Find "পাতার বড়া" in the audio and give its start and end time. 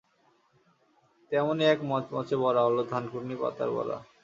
3.41-3.97